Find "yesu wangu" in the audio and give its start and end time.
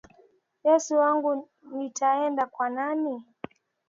0.65-1.49